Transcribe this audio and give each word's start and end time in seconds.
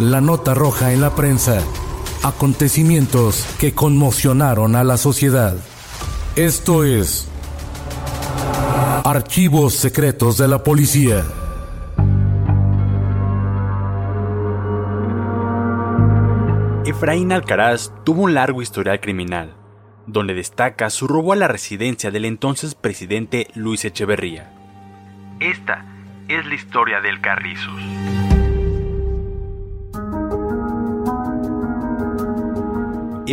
La 0.00 0.22
nota 0.22 0.54
roja 0.54 0.94
en 0.94 1.02
la 1.02 1.14
prensa. 1.14 1.60
Acontecimientos 2.22 3.46
que 3.60 3.74
conmocionaron 3.74 4.74
a 4.74 4.82
la 4.82 4.96
sociedad. 4.96 5.54
Esto 6.36 6.84
es 6.84 7.28
Archivos 9.04 9.74
Secretos 9.74 10.38
de 10.38 10.48
la 10.48 10.62
Policía. 10.62 11.22
Efraín 16.86 17.30
Alcaraz 17.32 17.92
tuvo 18.02 18.22
un 18.22 18.32
largo 18.32 18.62
historial 18.62 19.00
criminal, 19.00 19.54
donde 20.06 20.32
destaca 20.32 20.88
su 20.88 21.08
robo 21.08 21.34
a 21.34 21.36
la 21.36 21.46
residencia 21.46 22.10
del 22.10 22.24
entonces 22.24 22.74
presidente 22.74 23.48
Luis 23.54 23.84
Echeverría. 23.84 24.50
Esta 25.40 25.84
es 26.26 26.46
la 26.46 26.54
historia 26.54 27.02
del 27.02 27.20
Carrizos. 27.20 28.19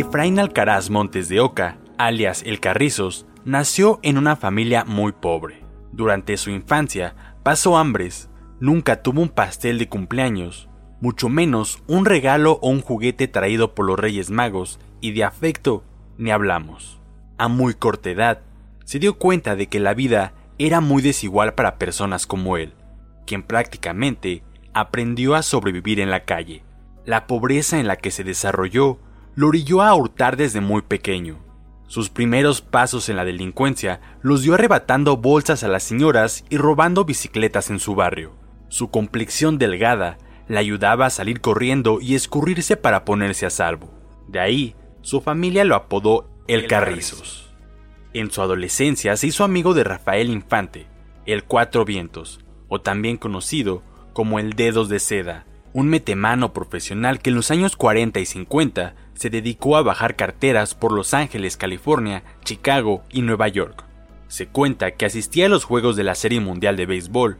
Efraín 0.00 0.38
Alcaraz 0.38 0.90
Montes 0.90 1.28
de 1.28 1.40
Oca, 1.40 1.76
alias 1.96 2.44
El 2.46 2.60
Carrizos, 2.60 3.26
nació 3.44 3.98
en 4.04 4.16
una 4.16 4.36
familia 4.36 4.84
muy 4.84 5.10
pobre. 5.10 5.64
Durante 5.90 6.36
su 6.36 6.50
infancia 6.50 7.16
pasó 7.42 7.76
hambres, 7.76 8.30
nunca 8.60 9.02
tuvo 9.02 9.22
un 9.22 9.28
pastel 9.28 9.76
de 9.76 9.88
cumpleaños, 9.88 10.68
mucho 11.00 11.28
menos 11.28 11.82
un 11.88 12.04
regalo 12.04 12.60
o 12.62 12.70
un 12.70 12.80
juguete 12.80 13.26
traído 13.26 13.74
por 13.74 13.86
los 13.86 13.98
Reyes 13.98 14.30
Magos, 14.30 14.78
y 15.00 15.10
de 15.10 15.24
afecto 15.24 15.82
ni 16.16 16.30
hablamos. 16.30 17.00
A 17.36 17.48
muy 17.48 17.74
corta 17.74 18.10
edad, 18.10 18.42
se 18.84 19.00
dio 19.00 19.18
cuenta 19.18 19.56
de 19.56 19.66
que 19.66 19.80
la 19.80 19.94
vida 19.94 20.32
era 20.58 20.80
muy 20.80 21.02
desigual 21.02 21.54
para 21.54 21.76
personas 21.76 22.28
como 22.28 22.56
él, 22.56 22.72
quien 23.26 23.42
prácticamente 23.42 24.44
aprendió 24.74 25.34
a 25.34 25.42
sobrevivir 25.42 25.98
en 25.98 26.12
la 26.12 26.24
calle. 26.24 26.62
La 27.04 27.26
pobreza 27.26 27.80
en 27.80 27.88
la 27.88 27.96
que 27.96 28.12
se 28.12 28.22
desarrolló 28.22 29.00
lo 29.38 29.46
orilló 29.46 29.82
a 29.82 29.94
hurtar 29.94 30.36
desde 30.36 30.60
muy 30.60 30.82
pequeño. 30.82 31.38
Sus 31.86 32.10
primeros 32.10 32.60
pasos 32.60 33.08
en 33.08 33.14
la 33.14 33.24
delincuencia 33.24 34.00
los 34.20 34.42
dio 34.42 34.54
arrebatando 34.54 35.16
bolsas 35.16 35.62
a 35.62 35.68
las 35.68 35.84
señoras 35.84 36.44
y 36.50 36.56
robando 36.56 37.04
bicicletas 37.04 37.70
en 37.70 37.78
su 37.78 37.94
barrio. 37.94 38.32
Su 38.66 38.90
complexión 38.90 39.56
delgada 39.56 40.18
le 40.48 40.58
ayudaba 40.58 41.06
a 41.06 41.10
salir 41.10 41.40
corriendo 41.40 42.00
y 42.00 42.16
escurrirse 42.16 42.76
para 42.76 43.04
ponerse 43.04 43.46
a 43.46 43.50
salvo. 43.50 43.94
De 44.26 44.40
ahí, 44.40 44.74
su 45.02 45.20
familia 45.20 45.62
lo 45.62 45.76
apodó 45.76 46.28
El 46.48 46.66
Carrizos. 46.66 47.54
En 48.14 48.32
su 48.32 48.42
adolescencia 48.42 49.16
se 49.16 49.28
hizo 49.28 49.44
amigo 49.44 49.72
de 49.72 49.84
Rafael 49.84 50.30
Infante, 50.30 50.88
el 51.26 51.44
Cuatro 51.44 51.84
Vientos, 51.84 52.40
o 52.66 52.80
también 52.80 53.16
conocido 53.16 53.84
como 54.12 54.40
el 54.40 54.54
Dedos 54.54 54.88
de 54.88 54.98
Seda, 54.98 55.46
un 55.72 55.88
metemano 55.88 56.52
profesional 56.52 57.20
que 57.20 57.30
en 57.30 57.36
los 57.36 57.50
años 57.50 57.76
40 57.76 58.20
y 58.20 58.26
50 58.26 58.94
se 59.14 59.30
dedicó 59.30 59.76
a 59.76 59.82
bajar 59.82 60.16
carteras 60.16 60.74
por 60.74 60.92
Los 60.92 61.14
Ángeles, 61.14 61.56
California, 61.56 62.22
Chicago 62.44 63.02
y 63.10 63.22
Nueva 63.22 63.48
York. 63.48 63.84
Se 64.28 64.46
cuenta 64.46 64.92
que 64.92 65.06
asistía 65.06 65.46
a 65.46 65.48
los 65.48 65.64
juegos 65.64 65.96
de 65.96 66.04
la 66.04 66.14
Serie 66.14 66.40
Mundial 66.40 66.76
de 66.76 66.86
Béisbol 66.86 67.38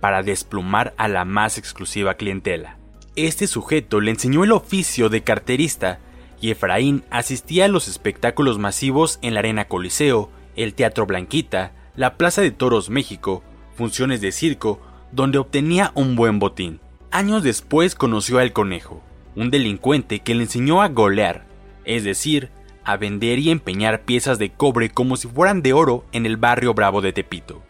para 0.00 0.22
desplumar 0.22 0.94
a 0.96 1.08
la 1.08 1.24
más 1.24 1.58
exclusiva 1.58 2.14
clientela. 2.14 2.78
Este 3.16 3.46
sujeto 3.46 4.00
le 4.00 4.12
enseñó 4.12 4.44
el 4.44 4.52
oficio 4.52 5.08
de 5.08 5.22
carterista 5.22 5.98
y 6.40 6.50
Efraín 6.50 7.04
asistía 7.10 7.64
a 7.64 7.68
los 7.68 7.88
espectáculos 7.88 8.58
masivos 8.58 9.18
en 9.22 9.34
la 9.34 9.40
Arena 9.40 9.66
Coliseo, 9.66 10.30
el 10.56 10.74
Teatro 10.74 11.06
Blanquita, 11.06 11.72
la 11.96 12.16
Plaza 12.16 12.42
de 12.42 12.52
Toros 12.52 12.90
México, 12.90 13.42
funciones 13.74 14.20
de 14.20 14.30
circo, 14.30 14.80
donde 15.10 15.38
obtenía 15.38 15.90
un 15.94 16.14
buen 16.14 16.38
botín. 16.38 16.80
Años 17.10 17.42
después 17.42 17.94
conoció 17.94 18.38
a 18.38 18.42
El 18.42 18.52
Conejo, 18.52 19.02
un 19.34 19.50
delincuente 19.50 20.20
que 20.20 20.34
le 20.34 20.42
enseñó 20.42 20.82
a 20.82 20.88
golear, 20.88 21.46
es 21.86 22.04
decir, 22.04 22.50
a 22.84 22.98
vender 22.98 23.38
y 23.38 23.50
empeñar 23.50 24.02
piezas 24.02 24.38
de 24.38 24.50
cobre 24.50 24.90
como 24.90 25.16
si 25.16 25.26
fueran 25.26 25.62
de 25.62 25.72
oro 25.72 26.04
en 26.12 26.26
el 26.26 26.36
barrio 26.36 26.74
Bravo 26.74 27.00
de 27.00 27.14
Tepito. 27.14 27.62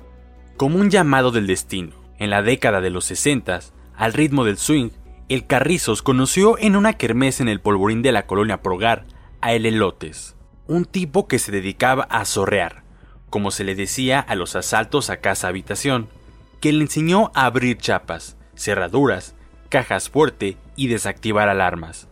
Como 0.57 0.79
un 0.79 0.91
llamado 0.91 1.31
del 1.31 1.47
destino, 1.47 1.93
en 2.19 2.31
la 2.31 2.43
década 2.43 2.81
de 2.81 2.91
los 2.91 3.05
60, 3.05 3.61
al 3.95 4.13
ritmo 4.13 4.45
del 4.45 4.59
swing, 4.59 4.91
el 5.29 5.47
Carrizos 5.47 6.03
conoció 6.03 6.59
en 6.59 6.75
una 6.75 6.95
kermés 6.95 7.41
en 7.41 7.49
el 7.49 7.61
polvorín 7.61 8.03
de 8.03 8.11
la 8.11 8.27
colonia 8.27 8.61
Progar 8.61 9.07
a 9.41 9.53
El 9.53 9.67
Elotes, 9.67 10.35
un 10.67 10.85
tipo 10.85 11.29
que 11.29 11.39
se 11.39 11.53
dedicaba 11.53 12.05
a 12.11 12.25
zorrear, 12.25 12.83
como 13.31 13.53
se 13.53 13.63
le 13.63 13.77
decía 13.77 14.19
a 14.19 14.35
los 14.35 14.57
asaltos 14.57 15.11
a 15.11 15.19
casa 15.19 15.47
habitación, 15.47 16.09
que 16.61 16.73
le 16.73 16.83
enseñó 16.83 17.31
a 17.35 17.47
abrir 17.47 17.77
chapas, 17.77 18.38
cerraduras, 18.59 19.35
cajas 19.69 20.11
fuerte 20.11 20.57
y 20.77 20.89
desactivar 20.89 21.49
alarmas. 21.49 22.09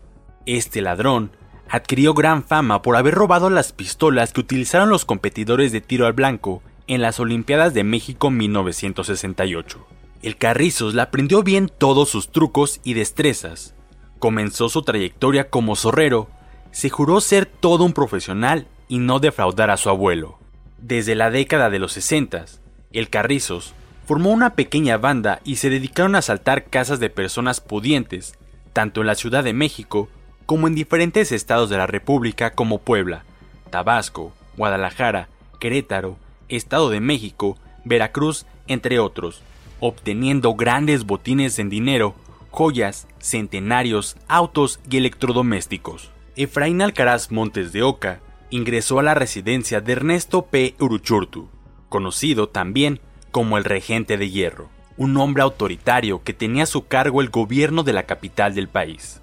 Este 0.46 0.80
ladrón 0.80 1.32
adquirió 1.68 2.14
gran 2.14 2.44
fama 2.44 2.82
por 2.82 2.96
haber 2.96 3.14
robado 3.14 3.50
las 3.50 3.72
pistolas 3.72 4.32
que 4.32 4.40
utilizaron 4.40 4.88
los 4.88 5.04
competidores 5.04 5.72
de 5.72 5.80
tiro 5.80 6.06
al 6.06 6.12
blanco 6.12 6.62
en 6.86 7.02
las 7.02 7.18
Olimpiadas 7.18 7.74
de 7.74 7.84
México 7.84 8.30
1968. 8.30 9.86
El 10.22 10.36
Carrizos 10.36 10.94
le 10.94 11.02
aprendió 11.02 11.42
bien 11.42 11.68
todos 11.68 12.08
sus 12.08 12.30
trucos 12.30 12.80
y 12.84 12.94
destrezas. 12.94 13.74
Comenzó 14.18 14.68
su 14.68 14.82
trayectoria 14.82 15.50
como 15.50 15.76
zorrero, 15.76 16.28
se 16.70 16.90
juró 16.90 17.20
ser 17.20 17.46
todo 17.46 17.84
un 17.84 17.92
profesional 17.92 18.66
y 18.88 18.98
no 18.98 19.18
defraudar 19.18 19.70
a 19.70 19.76
su 19.76 19.88
abuelo. 19.88 20.38
Desde 20.78 21.14
la 21.14 21.30
década 21.30 21.70
de 21.70 21.78
los 21.78 21.92
60, 21.92 22.44
el 22.92 23.10
Carrizos 23.10 23.74
formó 24.06 24.30
una 24.30 24.54
pequeña 24.54 24.96
banda 24.98 25.40
y 25.44 25.56
se 25.56 25.68
dedicaron 25.68 26.14
a 26.14 26.18
asaltar 26.18 26.66
casas 26.66 27.00
de 27.00 27.10
personas 27.10 27.60
pudientes, 27.60 28.34
tanto 28.72 29.00
en 29.00 29.08
la 29.08 29.16
Ciudad 29.16 29.42
de 29.42 29.52
México 29.52 30.08
como 30.46 30.68
en 30.68 30.76
diferentes 30.76 31.32
estados 31.32 31.68
de 31.68 31.76
la 31.76 31.88
República 31.88 32.52
como 32.52 32.78
Puebla, 32.78 33.24
Tabasco, 33.70 34.32
Guadalajara, 34.56 35.28
Querétaro, 35.58 36.16
Estado 36.48 36.88
de 36.90 37.00
México, 37.00 37.58
Veracruz, 37.84 38.46
entre 38.68 39.00
otros, 39.00 39.42
obteniendo 39.80 40.54
grandes 40.54 41.04
botines 41.04 41.58
en 41.58 41.68
dinero, 41.68 42.14
joyas, 42.50 43.08
centenarios, 43.18 44.16
autos 44.28 44.78
y 44.88 44.98
electrodomésticos. 44.98 46.10
Efraín 46.36 46.80
Alcaraz 46.80 47.32
Montes 47.32 47.72
de 47.72 47.82
Oca 47.82 48.20
ingresó 48.50 49.00
a 49.00 49.02
la 49.02 49.14
residencia 49.14 49.80
de 49.80 49.92
Ernesto 49.92 50.46
P. 50.46 50.76
Uruchurtu, 50.78 51.48
conocido 51.88 52.48
también 52.48 53.00
como 53.36 53.58
el 53.58 53.64
regente 53.64 54.16
de 54.16 54.30
hierro, 54.30 54.70
un 54.96 55.14
hombre 55.18 55.42
autoritario 55.42 56.22
que 56.22 56.32
tenía 56.32 56.62
a 56.62 56.66
su 56.66 56.86
cargo 56.86 57.20
el 57.20 57.28
gobierno 57.28 57.82
de 57.82 57.92
la 57.92 58.04
capital 58.04 58.54
del 58.54 58.66
país. 58.66 59.20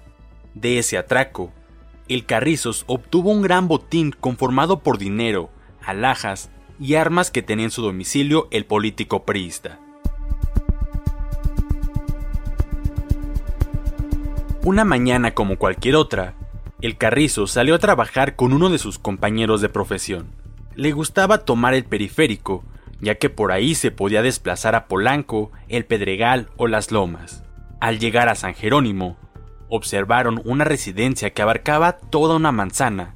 De 0.54 0.78
ese 0.78 0.96
atraco, 0.98 1.52
el 2.06 2.24
Carrizos 2.24 2.84
obtuvo 2.86 3.32
un 3.32 3.42
gran 3.42 3.66
botín 3.66 4.12
conformado 4.12 4.84
por 4.84 4.98
dinero, 4.98 5.50
alhajas 5.84 6.48
y 6.78 6.94
armas 6.94 7.32
que 7.32 7.42
tenía 7.42 7.64
en 7.64 7.72
su 7.72 7.82
domicilio 7.82 8.46
el 8.52 8.66
político 8.66 9.24
priista. 9.24 9.80
Una 14.62 14.84
mañana 14.84 15.34
como 15.34 15.58
cualquier 15.58 15.96
otra, 15.96 16.36
el 16.80 16.96
Carrizo 16.96 17.48
salió 17.48 17.74
a 17.74 17.80
trabajar 17.80 18.36
con 18.36 18.52
uno 18.52 18.70
de 18.70 18.78
sus 18.78 19.00
compañeros 19.00 19.60
de 19.60 19.70
profesión. 19.70 20.28
Le 20.76 20.92
gustaba 20.92 21.38
tomar 21.38 21.74
el 21.74 21.82
periférico, 21.82 22.62
ya 23.00 23.16
que 23.16 23.30
por 23.30 23.52
ahí 23.52 23.74
se 23.74 23.90
podía 23.90 24.22
desplazar 24.22 24.74
a 24.74 24.86
Polanco, 24.86 25.52
el 25.68 25.84
Pedregal 25.84 26.48
o 26.56 26.66
las 26.66 26.90
Lomas. 26.90 27.44
Al 27.80 27.98
llegar 27.98 28.28
a 28.28 28.34
San 28.34 28.54
Jerónimo, 28.54 29.16
observaron 29.68 30.40
una 30.44 30.64
residencia 30.64 31.30
que 31.30 31.42
abarcaba 31.42 31.98
toda 31.98 32.36
una 32.36 32.52
manzana 32.52 33.14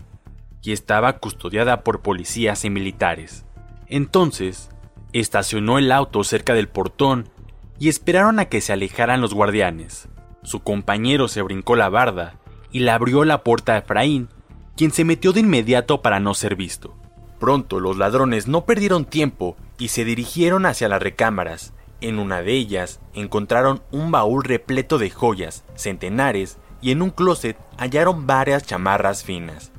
y 0.63 0.73
estaba 0.73 1.19
custodiada 1.19 1.83
por 1.85 2.03
policías 2.03 2.65
y 2.65 2.71
militares. 2.71 3.45
Entonces, 3.87 4.71
estacionó 5.13 5.79
el 5.79 5.93
auto 5.93 6.25
cerca 6.25 6.55
del 6.55 6.69
portón 6.69 7.31
y 7.79 7.89
esperaron 7.89 8.39
a 8.39 8.47
que 8.47 8.61
se 8.61 8.73
alejaran 8.73 9.21
los 9.21 9.35
guardianes. 9.35 10.09
Su 10.43 10.61
compañero 10.61 11.29
se 11.29 11.43
brincó 11.43 11.77
la 11.77 11.89
barda 11.89 12.35
y 12.71 12.81
le 12.81 12.91
abrió 12.91 13.25
la 13.25 13.43
puerta 13.45 13.75
a 13.75 13.79
Efraín, 13.79 14.29
quien 14.77 14.91
se 14.91 15.05
metió 15.05 15.33
de 15.33 15.41
inmediato 15.41 16.03
para 16.03 16.21
no 16.21 16.35
ser 16.35 16.57
visto. 16.57 16.97
Pronto 17.39 17.81
los 17.81 17.97
ladrones 17.97 18.49
no 18.49 18.65
perdieron 18.65 19.05
tiempo 19.05 19.57
y 19.79 19.89
se 19.89 20.05
dirigieron 20.05 20.67
hacia 20.67 20.89
las 20.89 21.03
recámaras. 21.03 21.73
En 22.01 22.19
una 22.19 22.43
de 22.43 22.53
ellas 22.53 23.01
encontraron 23.15 23.83
un 23.91 24.11
baúl 24.11 24.45
repleto 24.45 24.99
de 24.99 25.11
joyas, 25.11 25.65
centenares, 25.75 26.59
y 26.81 26.93
en 26.93 27.03
un 27.03 27.11
closet 27.11 27.57
hallaron 27.77 28.27
varias 28.27 28.65
chamarras 28.65 29.25
finas. 29.25 29.73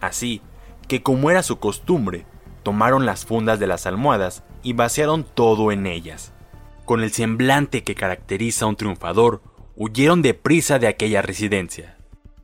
Así 0.00 0.42
que 0.88 1.02
como 1.02 1.30
era 1.30 1.42
su 1.42 1.58
costumbre, 1.58 2.26
tomaron 2.62 3.06
las 3.06 3.24
fundas 3.24 3.58
de 3.58 3.66
las 3.66 3.86
almohadas 3.86 4.42
y 4.62 4.72
vaciaron 4.74 5.24
todo 5.24 5.72
en 5.72 5.86
ellas. 5.86 6.32
Con 6.84 7.02
el 7.02 7.12
semblante 7.12 7.82
que 7.82 7.94
caracteriza 7.94 8.66
a 8.66 8.68
un 8.68 8.76
triunfador, 8.76 9.42
huyeron 9.76 10.20
deprisa 10.20 10.78
de 10.78 10.88
aquella 10.88 11.22
residencia. 11.22 11.96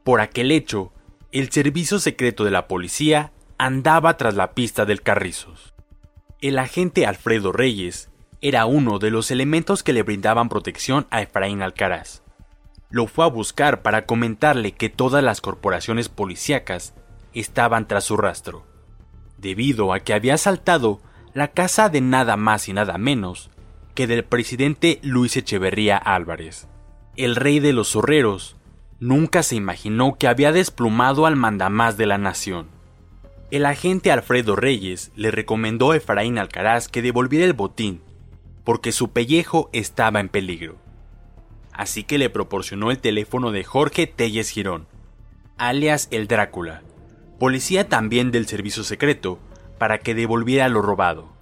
Por 0.02 0.20
aquel 0.20 0.50
hecho, 0.50 0.92
el 1.32 1.50
servicio 1.50 1.98
secreto 1.98 2.44
de 2.44 2.50
la 2.50 2.66
policía 2.66 3.32
andaba 3.60 4.16
tras 4.16 4.36
la 4.36 4.52
pista 4.54 4.86
del 4.86 5.02
Carrizos. 5.02 5.74
El 6.40 6.58
agente 6.58 7.04
Alfredo 7.04 7.52
Reyes 7.52 8.08
era 8.40 8.64
uno 8.64 8.98
de 8.98 9.10
los 9.10 9.30
elementos 9.30 9.82
que 9.82 9.92
le 9.92 10.02
brindaban 10.02 10.48
protección 10.48 11.06
a 11.10 11.20
Efraín 11.20 11.60
Alcaraz. 11.60 12.22
Lo 12.88 13.06
fue 13.06 13.26
a 13.26 13.28
buscar 13.28 13.82
para 13.82 14.06
comentarle 14.06 14.72
que 14.72 14.88
todas 14.88 15.22
las 15.22 15.42
corporaciones 15.42 16.08
policíacas 16.08 16.94
estaban 17.34 17.86
tras 17.86 18.04
su 18.04 18.16
rastro, 18.16 18.64
debido 19.36 19.92
a 19.92 20.00
que 20.00 20.14
había 20.14 20.34
asaltado 20.34 21.02
la 21.34 21.48
casa 21.48 21.90
de 21.90 22.00
nada 22.00 22.38
más 22.38 22.66
y 22.66 22.72
nada 22.72 22.96
menos 22.96 23.50
que 23.94 24.06
del 24.06 24.24
presidente 24.24 25.00
Luis 25.02 25.36
Echeverría 25.36 25.98
Álvarez. 25.98 26.66
El 27.14 27.36
rey 27.36 27.60
de 27.60 27.74
los 27.74 27.90
zorreros 27.90 28.56
nunca 29.00 29.42
se 29.42 29.56
imaginó 29.56 30.16
que 30.16 30.28
había 30.28 30.50
desplumado 30.50 31.26
al 31.26 31.36
mandamás 31.36 31.98
de 31.98 32.06
la 32.06 32.16
nación. 32.16 32.79
El 33.50 33.66
agente 33.66 34.12
Alfredo 34.12 34.54
Reyes 34.54 35.10
le 35.16 35.32
recomendó 35.32 35.90
a 35.90 35.96
Efraín 35.96 36.38
Alcaraz 36.38 36.86
que 36.86 37.02
devolviera 37.02 37.44
el 37.44 37.52
botín, 37.52 38.00
porque 38.62 38.92
su 38.92 39.10
pellejo 39.10 39.70
estaba 39.72 40.20
en 40.20 40.28
peligro. 40.28 40.76
Así 41.72 42.04
que 42.04 42.16
le 42.16 42.30
proporcionó 42.30 42.92
el 42.92 43.00
teléfono 43.00 43.50
de 43.50 43.64
Jorge 43.64 44.06
Telles 44.06 44.50
Girón, 44.50 44.86
alias 45.58 46.06
el 46.12 46.28
Drácula, 46.28 46.82
policía 47.40 47.88
también 47.88 48.30
del 48.30 48.46
servicio 48.46 48.84
secreto, 48.84 49.40
para 49.78 49.98
que 49.98 50.14
devolviera 50.14 50.68
lo 50.68 50.80
robado. 50.80 51.32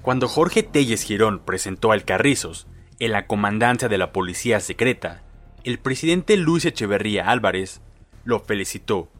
Cuando 0.00 0.28
Jorge 0.28 0.62
Telles 0.62 1.02
Girón 1.02 1.40
presentó 1.44 1.92
al 1.92 2.06
Carrizos 2.06 2.68
en 3.00 3.12
la 3.12 3.26
comandancia 3.26 3.90
de 3.90 3.98
la 3.98 4.12
policía 4.12 4.60
secreta, 4.60 5.22
el 5.62 5.78
presidente 5.78 6.38
Luis 6.38 6.64
Echeverría 6.64 7.28
Álvarez 7.28 7.82
lo 8.24 8.40
felicitó 8.40 9.10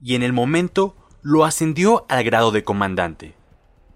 y 0.00 0.14
en 0.14 0.22
el 0.22 0.32
momento 0.32 0.96
lo 1.24 1.46
ascendió 1.46 2.04
al 2.10 2.22
grado 2.22 2.50
de 2.50 2.64
comandante. 2.64 3.32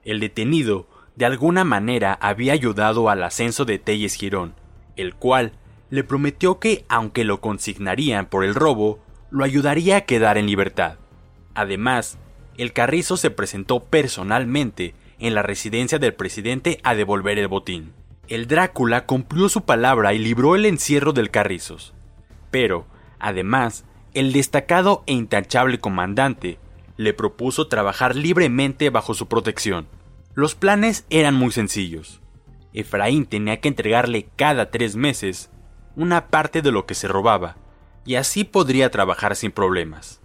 El 0.02 0.19
detenido, 0.19 0.88
de 1.14 1.26
alguna 1.26 1.62
manera, 1.62 2.14
había 2.14 2.54
ayudado 2.54 3.10
al 3.10 3.22
ascenso 3.22 3.66
de 3.66 3.78
Telles 3.78 4.14
Girón, 4.14 4.54
el 4.96 5.14
cual 5.14 5.52
le 5.90 6.04
prometió 6.04 6.58
que, 6.58 6.86
aunque 6.88 7.25
lo 7.25 7.42
consignarían 7.42 8.25
por 8.25 8.44
el 8.44 8.54
robo, 8.54 8.98
lo 9.30 9.44
ayudaría 9.44 9.98
a 9.98 10.00
quedar 10.00 10.38
en 10.38 10.46
libertad. 10.46 10.96
Además, 11.54 12.16
el 12.56 12.72
carrizo 12.72 13.19
se 13.19 13.30
presentó 13.30 13.80
personalmente 13.80 14.94
en 15.19 15.34
la 15.34 15.42
residencia 15.42 15.98
del 15.98 16.14
presidente 16.14 16.80
a 16.82 16.94
devolver 16.94 17.38
el 17.38 17.48
botín. 17.48 17.92
El 18.28 18.46
Drácula 18.46 19.04
cumplió 19.04 19.50
su 19.50 19.66
palabra 19.66 20.14
y 20.14 20.19
libró 20.19 20.56
el 20.56 20.64
encierro 20.64 21.12
del 21.12 21.30
Carrizos. 21.30 21.92
Pero, 22.50 22.86
además, 23.19 23.84
el 24.14 24.32
destacado 24.32 25.02
e 25.06 25.12
intachable 25.12 25.78
comandante 25.78 26.58
le 26.98 27.14
propuso 27.14 27.68
trabajar 27.68 28.14
libremente 28.14 28.90
bajo 28.90 29.14
su 29.14 29.28
protección. 29.28 29.86
Los 30.34 30.54
planes 30.54 31.06
eran 31.08 31.34
muy 31.34 31.52
sencillos. 31.52 32.20
Efraín 32.74 33.24
tenía 33.24 33.60
que 33.60 33.68
entregarle 33.68 34.28
cada 34.36 34.70
tres 34.70 34.96
meses 34.96 35.48
una 35.96 36.26
parte 36.26 36.60
de 36.60 36.72
lo 36.72 36.86
que 36.86 36.94
se 36.94 37.08
robaba, 37.08 37.56
y 38.04 38.16
así 38.16 38.44
podría 38.44 38.90
trabajar 38.90 39.36
sin 39.36 39.52
problemas. 39.52 40.20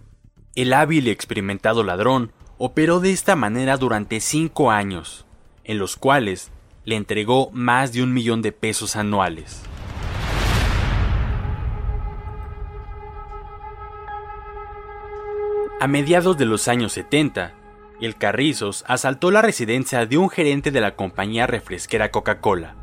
El 0.54 0.72
hábil 0.72 1.06
y 1.08 1.10
experimentado 1.10 1.82
ladrón 1.84 2.32
operó 2.58 3.00
de 3.00 3.12
esta 3.12 3.36
manera 3.36 3.76
durante 3.76 4.20
cinco 4.20 4.70
años, 4.70 5.26
en 5.64 5.78
los 5.78 5.96
cuales 5.96 6.50
le 6.84 6.96
entregó 6.96 7.50
más 7.52 7.92
de 7.92 8.02
un 8.02 8.12
millón 8.12 8.42
de 8.42 8.52
pesos 8.52 8.96
anuales. 8.96 9.62
A 15.84 15.86
mediados 15.86 16.38
de 16.38 16.46
los 16.46 16.66
años 16.68 16.94
70, 16.94 17.52
el 18.00 18.16
Carrizos 18.16 18.86
asaltó 18.88 19.30
la 19.30 19.42
residencia 19.42 20.06
de 20.06 20.16
un 20.16 20.30
gerente 20.30 20.70
de 20.70 20.80
la 20.80 20.96
compañía 20.96 21.46
refresquera 21.46 22.10
Coca-Cola, 22.10 22.74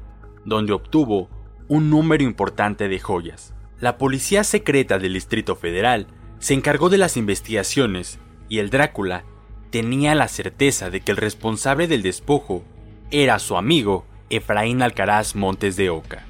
donde 0.46 0.74
obtuvo 0.74 1.28
un 1.68 1.90
número 1.90 2.24
importante 2.24 2.88
de 2.90 3.00
joyas. 3.00 3.56
La 3.80 3.98
policía 3.98 4.44
secreta 4.44 5.00
del 5.00 5.14
Distrito 5.14 5.56
Federal 5.56 6.06
se 6.38 6.54
encargó 6.54 6.90
de 6.90 7.00
las 7.00 7.18
investigaciones 7.18 8.20
y 8.50 8.60
el 8.60 8.70
Drácula 8.70 9.24
tenía 9.72 10.14
la 10.14 10.28
certeza 10.28 10.92
de 10.92 11.02
que 11.02 11.10
el 11.10 11.18
responsable 11.18 11.88
del 11.88 12.04
despojo 12.04 12.64
era 13.10 13.40
su 13.40 13.58
amigo 13.58 14.06
Efraín 14.30 14.84
Alcaraz 14.84 15.36
Montes 15.36 15.76
de 15.76 15.90
Oca. 15.90 16.24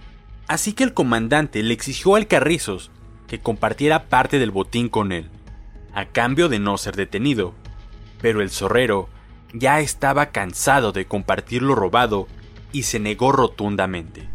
Así 0.48 0.72
que 0.72 0.86
el 0.86 0.94
comandante 0.94 1.64
le 1.64 1.74
exigió 1.74 2.16
al 2.16 2.28
Carrizos 2.28 2.92
que 3.28 3.40
compartiera 3.42 4.08
parte 4.08 4.40
del 4.40 4.52
botín 4.52 4.88
con 4.88 5.12
él 5.12 5.30
a 5.94 6.06
cambio 6.06 6.50
de 6.50 6.60
no 6.60 6.78
ser 6.78 6.96
detenido. 6.96 7.54
Pero 8.22 8.42
el 8.42 8.50
zorrero 8.50 9.10
ya 9.54 9.80
estaba 9.80 10.28
cansado 10.28 10.92
de 10.92 11.06
compartir 11.06 11.62
lo 11.62 11.76
robado 11.76 12.28
y 12.72 12.84
se 12.84 13.00
negó 13.00 13.32
rotundamente. 13.32 14.28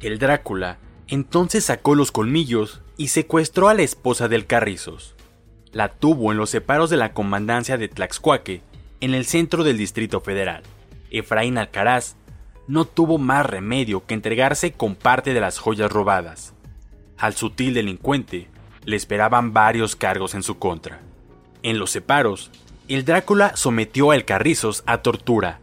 El 0.00 0.18
Drácula 0.18 0.78
entonces 1.08 1.64
sacó 1.64 1.94
los 1.94 2.12
colmillos 2.12 2.82
y 2.96 3.08
secuestró 3.08 3.68
a 3.68 3.74
la 3.74 3.82
esposa 3.82 4.28
del 4.28 4.46
Carrizos. 4.46 5.16
La 5.72 5.88
tuvo 5.88 6.32
en 6.32 6.38
los 6.38 6.50
separos 6.50 6.90
de 6.90 6.96
la 6.96 7.12
comandancia 7.12 7.78
de 7.78 7.88
Tlaxcuaque, 7.88 8.62
en 9.00 9.14
el 9.14 9.24
centro 9.24 9.64
del 9.64 9.78
Distrito 9.78 10.20
Federal. 10.20 10.62
Efraín 11.10 11.58
Alcaraz 11.58 12.16
no 12.68 12.84
tuvo 12.84 13.18
más 13.18 13.46
remedio 13.46 14.04
que 14.04 14.14
entregarse 14.14 14.72
con 14.72 14.94
parte 14.94 15.34
de 15.34 15.40
las 15.40 15.58
joyas 15.58 15.90
robadas. 15.90 16.54
Al 17.18 17.34
sutil 17.34 17.74
delincuente 17.74 18.48
le 18.84 18.96
esperaban 18.96 19.52
varios 19.52 19.96
cargos 19.96 20.34
en 20.34 20.42
su 20.42 20.58
contra. 20.58 21.00
En 21.62 21.78
los 21.78 21.90
separos, 21.90 22.50
el 22.88 23.04
Drácula 23.04 23.56
sometió 23.56 24.10
al 24.10 24.24
Carrizos 24.24 24.82
a 24.86 24.98
tortura, 24.98 25.60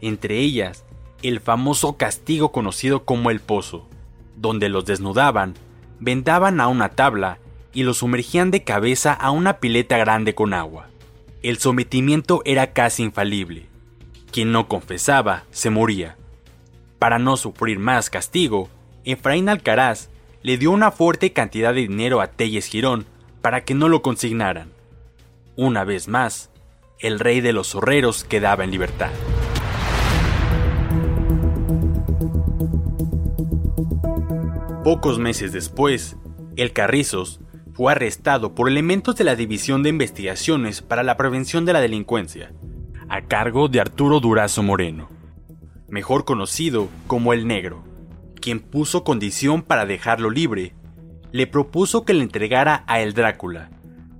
entre 0.00 0.38
ellas 0.38 0.84
el 1.22 1.40
famoso 1.40 1.96
castigo 1.96 2.52
conocido 2.52 3.04
como 3.04 3.30
el 3.30 3.40
pozo, 3.40 3.88
donde 4.36 4.68
los 4.68 4.84
desnudaban, 4.84 5.54
vendaban 5.98 6.60
a 6.60 6.68
una 6.68 6.90
tabla 6.90 7.38
y 7.72 7.82
los 7.82 7.98
sumergían 7.98 8.50
de 8.50 8.62
cabeza 8.62 9.12
a 9.12 9.30
una 9.30 9.58
pileta 9.58 9.98
grande 9.98 10.34
con 10.34 10.54
agua. 10.54 10.88
El 11.42 11.58
sometimiento 11.58 12.42
era 12.44 12.72
casi 12.72 13.02
infalible. 13.02 13.66
Quien 14.30 14.52
no 14.52 14.68
confesaba 14.68 15.44
se 15.50 15.70
moría. 15.70 16.16
Para 16.98 17.18
no 17.18 17.36
sufrir 17.36 17.78
más 17.78 18.10
castigo, 18.10 18.68
Efraín 19.04 19.48
Alcaraz 19.48 20.10
le 20.48 20.56
dio 20.56 20.70
una 20.70 20.90
fuerte 20.90 21.34
cantidad 21.34 21.74
de 21.74 21.82
dinero 21.82 22.22
a 22.22 22.28
Telles 22.28 22.68
Girón 22.68 23.04
para 23.42 23.64
que 23.64 23.74
no 23.74 23.86
lo 23.90 24.00
consignaran. 24.00 24.70
Una 25.56 25.84
vez 25.84 26.08
más, 26.08 26.50
el 27.00 27.20
rey 27.20 27.42
de 27.42 27.52
los 27.52 27.72
zorreros 27.72 28.24
quedaba 28.24 28.64
en 28.64 28.70
libertad. 28.70 29.10
Pocos 34.82 35.18
meses 35.18 35.52
después, 35.52 36.16
el 36.56 36.72
Carrizos 36.72 37.40
fue 37.74 37.92
arrestado 37.92 38.54
por 38.54 38.70
elementos 38.70 39.16
de 39.16 39.24
la 39.24 39.36
División 39.36 39.82
de 39.82 39.90
Investigaciones 39.90 40.80
para 40.80 41.02
la 41.02 41.18
Prevención 41.18 41.66
de 41.66 41.74
la 41.74 41.82
Delincuencia, 41.82 42.54
a 43.10 43.20
cargo 43.20 43.68
de 43.68 43.82
Arturo 43.82 44.18
Durazo 44.18 44.62
Moreno, 44.62 45.10
mejor 45.90 46.24
conocido 46.24 46.88
como 47.06 47.34
el 47.34 47.46
Negro 47.46 47.87
quien 48.48 48.60
puso 48.60 49.04
condición 49.04 49.60
para 49.60 49.84
dejarlo 49.84 50.30
libre, 50.30 50.72
le 51.32 51.46
propuso 51.46 52.06
que 52.06 52.14
le 52.14 52.22
entregara 52.22 52.82
a 52.86 53.02
el 53.02 53.12
Drácula, 53.12 53.68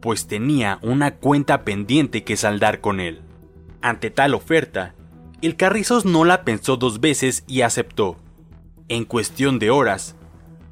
pues 0.02 0.26
tenía 0.26 0.78
una 0.82 1.14
cuenta 1.14 1.64
pendiente 1.64 2.24
que 2.24 2.36
saldar 2.36 2.82
con 2.82 3.00
él. 3.00 3.22
Ante 3.80 4.10
tal 4.10 4.34
oferta, 4.34 4.94
el 5.40 5.56
Carrizos 5.56 6.04
no 6.04 6.26
la 6.26 6.44
pensó 6.44 6.76
dos 6.76 7.00
veces 7.00 7.42
y 7.46 7.62
aceptó. 7.62 8.18
En 8.88 9.06
cuestión 9.06 9.58
de 9.58 9.70
horas, 9.70 10.14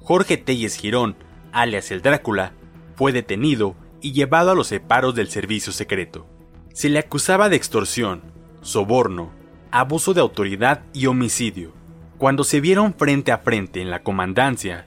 Jorge 0.01 0.37
Telles 0.37 0.77
Girón, 0.77 1.17
alias 1.51 1.91
el 1.91 2.03
Drácula, 2.03 2.53
fue 2.95 3.13
detenido 3.13 3.75
y 4.03 4.13
llevado 4.13 4.51
a 4.51 4.55
los 4.55 4.67
separos 4.67 5.15
del 5.15 5.29
servicio 5.29 5.73
secreto. 5.73 6.27
Se 6.75 6.91
le 6.91 6.99
acusaba 6.99 7.49
de 7.49 7.57
extorsión, 7.57 8.21
soborno, 8.61 9.31
abuso 9.71 10.13
de 10.13 10.21
autoridad 10.21 10.85
y 10.93 11.07
homicidio. 11.07 11.73
Cuando 12.19 12.45
se 12.45 12.61
vieron 12.61 12.95
frente 12.95 13.31
a 13.31 13.39
frente 13.39 13.83
en 13.83 13.91
la 13.91 14.03
comandancia, 14.03 14.87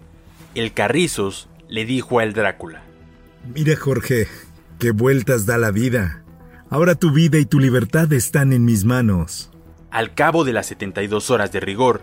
el 0.55 0.73
Carrizos 0.73 1.47
le 1.67 1.85
dijo 1.85 2.19
al 2.19 2.33
Drácula: 2.33 2.81
Mira, 3.53 3.75
Jorge, 3.75 4.27
qué 4.79 4.91
vueltas 4.91 5.45
da 5.45 5.57
la 5.57 5.69
vida. 5.69 6.23
Ahora 6.71 6.95
tu 6.95 7.11
vida 7.11 7.37
y 7.37 7.45
tu 7.45 7.59
libertad 7.59 8.11
están 8.13 8.51
en 8.51 8.65
mis 8.65 8.83
manos. 8.83 9.51
Al 9.91 10.13
cabo 10.13 10.43
de 10.43 10.53
las 10.53 10.67
72 10.67 11.29
horas 11.29 11.51
de 11.51 11.59
rigor, 11.59 12.01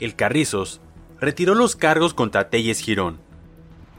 el 0.00 0.14
Carrizos 0.14 0.80
retiró 1.20 1.54
los 1.54 1.74
cargos 1.74 2.12
contra 2.12 2.50
Telles 2.50 2.80
Girón. 2.80 3.18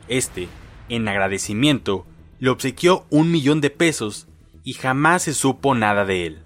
Este, 0.08 0.48
en 0.88 1.08
agradecimiento, 1.08 2.06
le 2.40 2.50
obsequió 2.50 3.06
un 3.10 3.32
millón 3.32 3.60
de 3.62 3.70
pesos 3.70 4.28
y 4.64 4.74
jamás 4.74 5.24
se 5.24 5.34
supo 5.34 5.74
nada 5.76 6.06
de 6.06 6.28
él. 6.28 6.40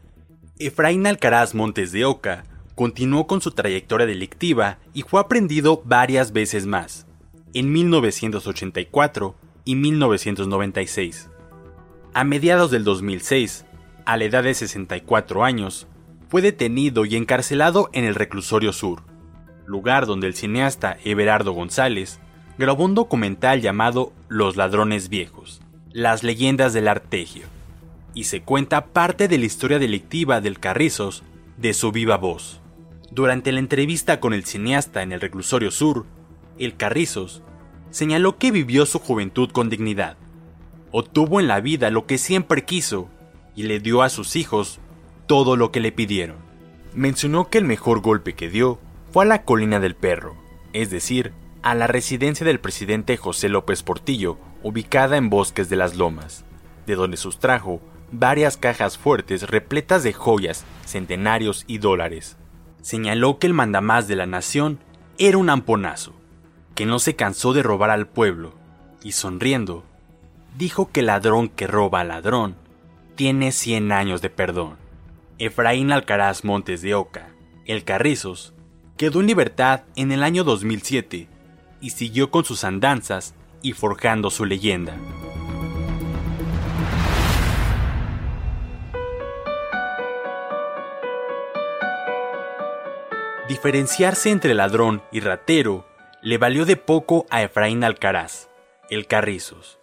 Efraín 0.59 1.07
Alcaraz 1.07 1.53
Montes 1.55 1.91
de 1.91 2.05
Oca 2.05 2.45
continuó 2.75 3.27
con 3.27 3.41
su 3.41 3.51
trayectoria 3.51 4.07
delictiva 4.07 4.79
y 4.93 5.03
fue 5.03 5.21
aprendido 5.21 5.81
varias 5.85 6.31
veces 6.31 6.65
más, 6.65 7.05
en 7.53 7.71
1984 7.71 9.35
y 9.65 9.75
1996. 9.75 11.29
A 12.13 12.23
mediados 12.23 12.71
del 12.71 12.83
2006, 12.83 13.65
a 14.05 14.17
la 14.17 14.23
edad 14.25 14.43
de 14.43 14.53
64 14.53 15.43
años, 15.43 15.87
fue 16.29 16.41
detenido 16.41 17.05
y 17.05 17.15
encarcelado 17.15 17.89
en 17.93 18.05
el 18.05 18.15
Reclusorio 18.15 18.73
Sur, 18.73 19.03
lugar 19.65 20.05
donde 20.05 20.27
el 20.27 20.33
cineasta 20.33 20.97
Everardo 21.03 21.53
González 21.53 22.19
grabó 22.57 22.85
un 22.85 22.95
documental 22.95 23.61
llamado 23.61 24.13
Los 24.29 24.55
Ladrones 24.55 25.09
Viejos, 25.09 25.61
las 25.91 26.23
leyendas 26.23 26.73
del 26.73 26.87
artegio, 26.87 27.45
y 28.15 28.25
se 28.25 28.41
cuenta 28.41 28.87
parte 28.87 29.27
de 29.27 29.37
la 29.37 29.45
historia 29.45 29.79
delictiva 29.79 30.41
del 30.41 30.59
Carrizos 30.59 31.23
de 31.57 31.73
su 31.73 31.91
viva 31.91 32.17
voz. 32.17 32.62
Durante 33.13 33.51
la 33.51 33.60
entrevista 33.60 34.20
con 34.20 34.34
el 34.34 34.43
cineasta 34.43 35.03
en 35.03 35.12
el 35.12 35.22
Reclusorio 35.22 35.70
Sur, 35.70 36.08
el 36.58 36.75
Carrizos 36.75 37.43
señaló 37.91 38.39
que 38.39 38.50
vivió 38.50 38.88
su 38.88 38.98
juventud 38.98 39.51
con 39.51 39.70
dignidad, 39.70 40.17
obtuvo 40.89 41.39
en 41.39 41.48
la 41.48 41.62
vida 41.62 41.91
lo 41.91 42.08
que 42.08 42.17
siempre 42.17 42.65
quiso 42.65 43.10
y 43.55 43.63
le 43.63 43.79
dio 43.79 44.01
a 44.01 44.10
sus 44.10 44.36
hijos 44.36 44.79
todo 45.27 45.58
lo 45.58 45.72
que 45.72 45.79
le 45.79 45.91
pidieron. 45.91 46.38
Mencionó 46.96 47.51
que 47.51 47.60
el 47.60 47.65
mejor 47.65 48.01
golpe 48.01 48.34
que 48.34 48.50
dio 48.50 48.79
fue 49.12 49.25
a 49.25 49.27
la 49.27 49.43
colina 49.43 49.79
del 49.79 49.93
perro, 49.93 50.36
es 50.74 50.89
decir, 50.89 51.34
a 51.62 51.75
la 51.75 51.86
residencia 51.86 52.48
del 52.48 52.60
presidente 52.60 53.15
José 53.15 53.48
López 53.48 53.84
Portillo, 53.84 54.39
ubicada 54.63 55.17
en 55.17 55.29
Bosques 55.29 55.70
de 55.70 55.75
las 55.75 55.96
Lomas, 55.98 56.46
de 56.88 56.96
donde 56.96 57.17
sustrajo 57.17 57.79
varias 58.12 58.58
cajas 58.58 58.98
fuertes 58.98 59.48
repletas 59.48 60.01
de 60.01 60.13
joyas, 60.13 60.65
centenarios 60.88 61.63
y 61.67 61.77
dólares. 61.77 62.38
Señaló 62.83 63.39
que 63.39 63.47
el 63.47 63.53
mandamás 63.53 64.09
de 64.09 64.17
la 64.17 64.25
nación 64.25 64.77
era 65.17 65.37
un 65.37 65.49
amponazo, 65.49 66.13
que 66.75 66.85
no 66.85 66.99
se 66.99 67.15
cansó 67.15 67.53
de 67.53 67.63
robar 67.63 67.89
al 67.89 68.07
pueblo, 68.07 68.53
y 69.01 69.13
sonriendo, 69.13 69.85
dijo 70.57 70.91
que 70.91 71.01
ladrón 71.01 71.47
que 71.47 71.65
roba 71.65 72.01
a 72.01 72.03
ladrón 72.03 72.57
tiene 73.15 73.53
100 73.53 73.93
años 73.93 74.21
de 74.21 74.29
perdón. 74.29 74.75
Efraín 75.37 75.93
Alcaraz 75.93 76.43
Montes 76.43 76.81
de 76.81 76.93
Oca, 76.93 77.29
el 77.65 77.85
Carrizos, 77.85 78.53
quedó 78.97 79.21
en 79.21 79.27
libertad 79.27 79.83
en 79.95 80.11
el 80.11 80.21
año 80.21 80.43
2007 80.43 81.29
y 81.79 81.89
siguió 81.91 82.31
con 82.31 82.43
sus 82.43 82.65
andanzas 82.65 83.33
y 83.61 83.71
forjando 83.71 84.29
su 84.29 84.43
leyenda. 84.43 84.97
Diferenciarse 93.53 94.31
entre 94.31 94.55
ladrón 94.55 95.03
y 95.12 95.19
ratero 95.19 95.86
le 96.24 96.39
valió 96.39 96.65
de 96.65 96.75
poco 96.75 97.27
a 97.29 97.43
Efraín 97.43 97.83
Alcaraz, 97.83 98.50
el 98.89 99.05
Carrizos, 99.05 99.77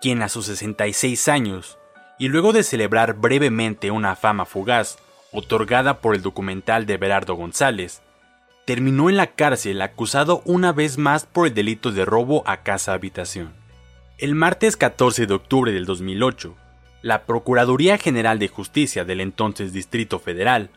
quien 0.00 0.22
a 0.22 0.28
sus 0.28 0.46
66 0.46 1.26
años 1.26 1.76
y 2.20 2.28
luego 2.28 2.52
de 2.52 2.62
celebrar 2.62 3.14
brevemente 3.14 3.90
una 3.90 4.14
fama 4.14 4.44
fugaz 4.44 4.98
otorgada 5.32 6.00
por 6.00 6.14
el 6.14 6.22
documental 6.22 6.86
de 6.86 6.98
Berardo 6.98 7.34
González, 7.34 8.00
terminó 8.64 9.10
en 9.10 9.16
la 9.16 9.26
cárcel 9.26 9.82
acusado 9.82 10.40
una 10.44 10.70
vez 10.70 10.96
más 10.96 11.26
por 11.26 11.48
el 11.48 11.54
delito 11.54 11.90
de 11.90 12.04
robo 12.04 12.44
a 12.46 12.58
casa 12.58 12.92
habitación. 12.92 13.54
El 14.18 14.36
martes 14.36 14.76
14 14.76 15.26
de 15.26 15.34
octubre 15.34 15.72
del 15.72 15.84
2008, 15.84 16.54
la 17.02 17.26
Procuraduría 17.26 17.98
General 17.98 18.38
de 18.38 18.46
Justicia 18.46 19.04
del 19.04 19.20
entonces 19.20 19.72
Distrito 19.72 20.20
Federal 20.20 20.70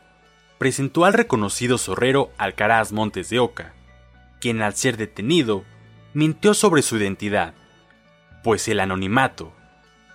presentó 0.60 1.06
al 1.06 1.13
reconocido 1.13 1.78
zorrero 1.78 2.32
Alcaraz 2.38 2.92
Montes 2.92 3.30
de 3.30 3.39
Oca, 3.39 3.74
quien 4.39 4.62
al 4.62 4.75
ser 4.75 4.98
detenido 4.98 5.63
mintió 6.13 6.54
sobre 6.54 6.82
su 6.82 6.98
identidad, 6.98 7.54
pues 8.44 8.68
el 8.68 8.82
anonimato, 8.82 9.54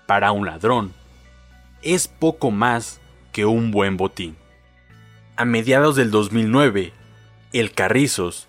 para 0.07 0.33
un 0.33 0.45
ladrón, 0.47 0.93
es 1.83 2.09
poco 2.09 2.51
más 2.51 3.01
que 3.33 3.47
un 3.47 3.71
buen 3.71 3.97
botín. 3.97 4.37
A 5.37 5.47
mediados 5.47 5.97
del 5.97 6.11
2009, 6.11 6.93
el 7.53 7.73
Carrizos 7.73 8.47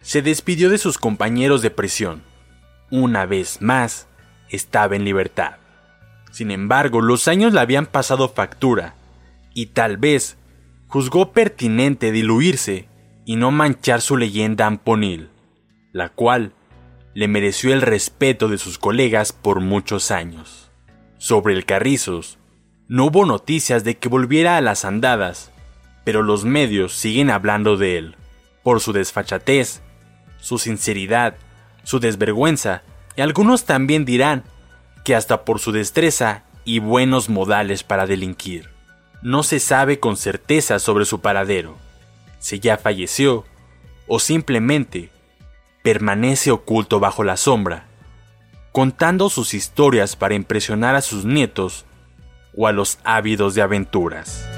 se 0.00 0.22
despidió 0.22 0.70
de 0.70 0.78
sus 0.78 0.98
compañeros 0.98 1.62
de 1.62 1.70
prisión. 1.70 2.22
Una 2.90 3.26
vez 3.26 3.62
más, 3.62 4.08
estaba 4.48 4.96
en 4.96 5.04
libertad. 5.04 5.56
Sin 6.32 6.50
embargo, 6.50 7.00
los 7.00 7.28
años 7.28 7.52
le 7.52 7.60
habían 7.60 7.86
pasado 7.86 8.28
factura 8.28 8.94
y 9.54 9.66
tal 9.66 9.98
vez 9.98 10.37
juzgó 10.88 11.32
pertinente 11.32 12.10
diluirse 12.12 12.88
y 13.24 13.36
no 13.36 13.50
manchar 13.50 14.00
su 14.00 14.16
leyenda 14.16 14.66
amponil, 14.66 15.28
la 15.92 16.08
cual 16.08 16.54
le 17.14 17.28
mereció 17.28 17.72
el 17.72 17.82
respeto 17.82 18.48
de 18.48 18.58
sus 18.58 18.78
colegas 18.78 19.32
por 19.32 19.60
muchos 19.60 20.10
años. 20.10 20.70
Sobre 21.18 21.54
el 21.54 21.66
Carrizos, 21.66 22.38
no 22.88 23.06
hubo 23.06 23.26
noticias 23.26 23.84
de 23.84 23.98
que 23.98 24.08
volviera 24.08 24.56
a 24.56 24.60
las 24.62 24.84
andadas, 24.84 25.52
pero 26.04 26.22
los 26.22 26.44
medios 26.44 26.94
siguen 26.94 27.28
hablando 27.28 27.76
de 27.76 27.98
él, 27.98 28.16
por 28.62 28.80
su 28.80 28.92
desfachatez, 28.94 29.82
su 30.38 30.58
sinceridad, 30.58 31.36
su 31.82 32.00
desvergüenza, 32.00 32.82
y 33.14 33.20
algunos 33.20 33.64
también 33.64 34.04
dirán 34.06 34.44
que 35.04 35.14
hasta 35.14 35.44
por 35.44 35.58
su 35.58 35.72
destreza 35.72 36.44
y 36.64 36.78
buenos 36.78 37.28
modales 37.28 37.82
para 37.82 38.06
delinquir. 38.06 38.77
No 39.22 39.42
se 39.42 39.58
sabe 39.58 39.98
con 39.98 40.16
certeza 40.16 40.78
sobre 40.78 41.04
su 41.04 41.20
paradero, 41.20 41.76
si 42.38 42.60
ya 42.60 42.78
falleció 42.78 43.44
o 44.06 44.20
simplemente 44.20 45.10
permanece 45.82 46.50
oculto 46.50 47.00
bajo 47.00 47.24
la 47.24 47.36
sombra, 47.36 47.86
contando 48.72 49.28
sus 49.28 49.54
historias 49.54 50.14
para 50.14 50.34
impresionar 50.34 50.94
a 50.94 51.02
sus 51.02 51.24
nietos 51.24 51.84
o 52.56 52.66
a 52.66 52.72
los 52.72 52.98
ávidos 53.04 53.54
de 53.54 53.62
aventuras. 53.62 54.57